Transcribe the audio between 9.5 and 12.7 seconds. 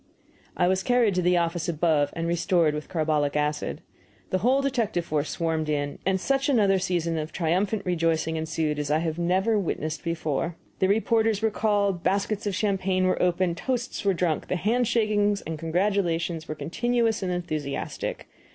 witnessed before. The reporters were called, baskets of